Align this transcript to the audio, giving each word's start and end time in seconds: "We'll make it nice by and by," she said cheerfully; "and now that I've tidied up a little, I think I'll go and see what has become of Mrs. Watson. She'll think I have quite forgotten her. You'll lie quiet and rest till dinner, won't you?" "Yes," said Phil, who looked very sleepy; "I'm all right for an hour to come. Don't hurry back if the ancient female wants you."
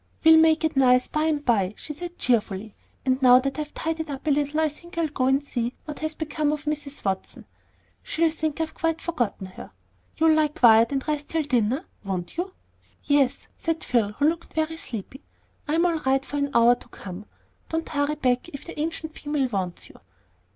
"We'll 0.23 0.37
make 0.39 0.63
it 0.63 0.75
nice 0.75 1.07
by 1.07 1.25
and 1.25 1.45
by," 1.45 1.75
she 1.77 1.93
said 1.93 2.17
cheerfully; 2.17 2.73
"and 3.05 3.21
now 3.21 3.37
that 3.39 3.59
I've 3.59 3.75
tidied 3.75 4.09
up 4.09 4.25
a 4.25 4.31
little, 4.31 4.59
I 4.59 4.67
think 4.67 4.97
I'll 4.97 5.07
go 5.07 5.27
and 5.27 5.43
see 5.43 5.75
what 5.85 5.99
has 5.99 6.15
become 6.15 6.51
of 6.51 6.65
Mrs. 6.65 7.05
Watson. 7.05 7.45
She'll 8.01 8.31
think 8.31 8.59
I 8.59 8.63
have 8.63 8.73
quite 8.73 8.99
forgotten 8.99 9.45
her. 9.45 9.71
You'll 10.17 10.33
lie 10.33 10.47
quiet 10.47 10.91
and 10.91 11.07
rest 11.07 11.27
till 11.29 11.43
dinner, 11.43 11.85
won't 12.03 12.35
you?" 12.35 12.51
"Yes," 13.03 13.47
said 13.55 13.83
Phil, 13.83 14.13
who 14.13 14.27
looked 14.27 14.55
very 14.55 14.77
sleepy; 14.77 15.21
"I'm 15.67 15.85
all 15.85 15.99
right 15.99 16.25
for 16.25 16.37
an 16.37 16.49
hour 16.55 16.73
to 16.73 16.87
come. 16.87 17.27
Don't 17.69 17.87
hurry 17.87 18.15
back 18.15 18.49
if 18.49 18.65
the 18.65 18.79
ancient 18.79 19.13
female 19.13 19.49
wants 19.49 19.87
you." 19.87 19.99